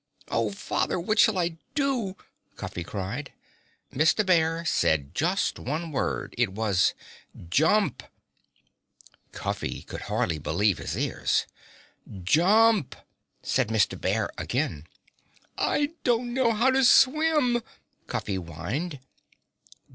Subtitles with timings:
[0.29, 0.99] "Oh, Father!
[0.99, 2.17] What shall I do?"
[2.55, 3.31] Cuffy cried.
[3.93, 4.25] Mr.
[4.25, 6.33] Bear said just one word.
[6.39, 6.95] It was
[7.51, 8.01] "Jump!"
[9.31, 11.45] Cuffy could hardly believe his ears.
[12.23, 12.95] "Jump!"
[13.43, 13.95] said Mr.
[14.01, 14.87] Bear again.
[15.55, 17.61] "I don't know how to swim,"
[18.07, 18.99] Cuffy whined.